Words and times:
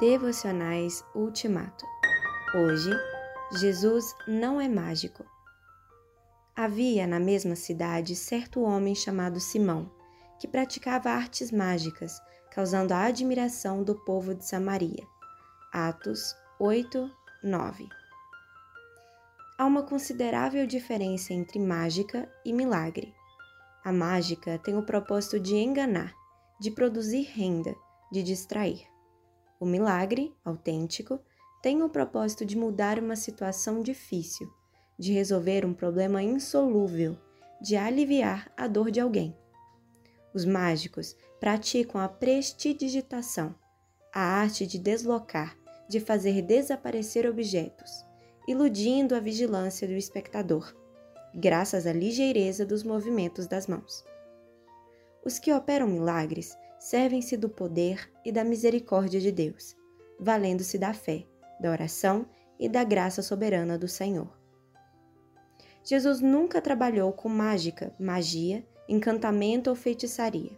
Devocionais 0.00 1.04
Ultimato. 1.12 1.84
Hoje, 2.54 2.90
Jesus 3.58 4.14
não 4.28 4.60
é 4.60 4.68
mágico. 4.68 5.26
Havia 6.54 7.04
na 7.04 7.18
mesma 7.18 7.56
cidade 7.56 8.14
certo 8.14 8.62
homem 8.62 8.94
chamado 8.94 9.40
Simão, 9.40 9.90
que 10.38 10.46
praticava 10.46 11.10
artes 11.10 11.50
mágicas, 11.50 12.22
causando 12.52 12.94
a 12.94 13.06
admiração 13.06 13.82
do 13.82 13.96
povo 14.04 14.36
de 14.36 14.46
Samaria. 14.46 15.04
Atos 15.72 16.32
8, 16.60 17.10
9. 17.42 17.88
Há 19.58 19.66
uma 19.66 19.82
considerável 19.82 20.64
diferença 20.64 21.32
entre 21.32 21.58
mágica 21.58 22.32
e 22.44 22.52
milagre. 22.52 23.12
A 23.84 23.90
mágica 23.90 24.60
tem 24.60 24.76
o 24.76 24.86
propósito 24.86 25.40
de 25.40 25.56
enganar, 25.56 26.14
de 26.60 26.70
produzir 26.70 27.22
renda, 27.34 27.74
de 28.12 28.22
distrair. 28.22 28.86
O 29.60 29.66
milagre, 29.66 30.32
autêntico, 30.44 31.18
tem 31.60 31.82
o 31.82 31.88
propósito 31.88 32.44
de 32.44 32.56
mudar 32.56 32.98
uma 32.98 33.16
situação 33.16 33.82
difícil, 33.82 34.48
de 34.96 35.12
resolver 35.12 35.64
um 35.64 35.74
problema 35.74 36.22
insolúvel, 36.22 37.16
de 37.60 37.76
aliviar 37.76 38.52
a 38.56 38.68
dor 38.68 38.90
de 38.90 39.00
alguém. 39.00 39.36
Os 40.32 40.44
mágicos 40.44 41.16
praticam 41.40 42.00
a 42.00 42.08
prestidigitação, 42.08 43.54
a 44.14 44.20
arte 44.20 44.66
de 44.66 44.78
deslocar, 44.78 45.56
de 45.88 45.98
fazer 45.98 46.42
desaparecer 46.42 47.28
objetos, 47.28 47.90
iludindo 48.46 49.14
a 49.14 49.20
vigilância 49.20 49.88
do 49.88 49.94
espectador, 49.94 50.72
graças 51.34 51.86
à 51.86 51.92
ligeireza 51.92 52.64
dos 52.64 52.84
movimentos 52.84 53.46
das 53.48 53.66
mãos. 53.66 54.04
Os 55.24 55.38
que 55.38 55.52
operam 55.52 55.88
milagres 55.88 56.56
servem-se 56.78 57.36
do 57.36 57.48
poder 57.48 58.10
e 58.24 58.30
da 58.30 58.44
misericórdia 58.44 59.20
de 59.20 59.32
Deus, 59.32 59.76
valendo-se 60.18 60.78
da 60.78 60.92
fé, 60.92 61.26
da 61.60 61.70
oração 61.70 62.26
e 62.58 62.68
da 62.68 62.84
graça 62.84 63.22
soberana 63.22 63.78
do 63.78 63.88
Senhor. 63.88 64.36
Jesus 65.82 66.20
nunca 66.20 66.60
trabalhou 66.60 67.12
com 67.12 67.28
mágica, 67.28 67.94
magia, 67.98 68.66
encantamento 68.88 69.70
ou 69.70 69.76
feitiçaria. 69.76 70.52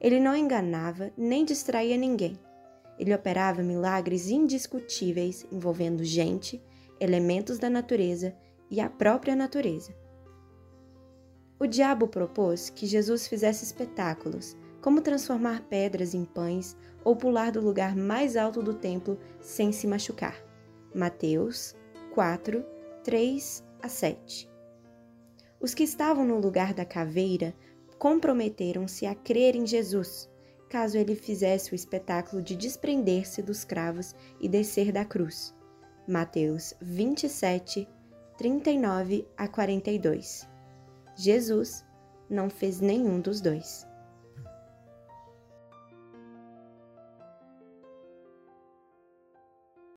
Ele 0.00 0.18
não 0.18 0.34
enganava 0.34 1.12
nem 1.16 1.44
distraía 1.44 1.96
ninguém. 1.96 2.38
Ele 2.98 3.14
operava 3.14 3.62
milagres 3.62 4.28
indiscutíveis 4.28 5.46
envolvendo 5.50 6.04
gente, 6.04 6.62
elementos 6.98 7.58
da 7.58 7.70
natureza 7.70 8.34
e 8.70 8.80
a 8.80 8.88
própria 8.88 9.34
natureza. 9.34 9.94
O 11.58 11.66
diabo 11.66 12.08
propôs 12.08 12.70
que 12.70 12.86
Jesus 12.86 13.26
fizesse 13.26 13.64
espetáculos, 13.64 14.56
como 14.80 15.00
transformar 15.00 15.62
pedras 15.68 16.14
em 16.14 16.24
pães 16.24 16.76
ou 17.04 17.16
pular 17.16 17.52
do 17.52 17.60
lugar 17.60 17.96
mais 17.96 18.36
alto 18.36 18.62
do 18.62 18.74
templo 18.74 19.18
sem 19.40 19.72
se 19.72 19.86
machucar. 19.86 20.36
Mateus 20.94 21.74
4, 22.14 22.64
3 23.04 23.64
a 23.82 23.88
7. 23.88 24.50
Os 25.60 25.74
que 25.74 25.82
estavam 25.82 26.24
no 26.24 26.38
lugar 26.38 26.72
da 26.72 26.84
caveira 26.84 27.54
comprometeram-se 27.98 29.04
a 29.06 29.14
crer 29.14 29.54
em 29.54 29.66
Jesus, 29.66 30.28
caso 30.68 30.96
ele 30.96 31.14
fizesse 31.14 31.72
o 31.72 31.74
espetáculo 31.74 32.42
de 32.42 32.56
desprender-se 32.56 33.42
dos 33.42 33.64
cravos 33.64 34.14
e 34.40 34.48
descer 34.48 34.90
da 34.90 35.04
cruz. 35.04 35.54
Mateus 36.08 36.74
27, 36.80 37.86
39 38.38 39.28
a 39.36 39.46
42. 39.46 40.48
Jesus 41.14 41.84
não 42.28 42.48
fez 42.48 42.80
nenhum 42.80 43.20
dos 43.20 43.40
dois. 43.40 43.89